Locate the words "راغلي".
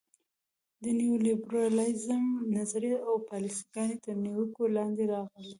5.13-5.49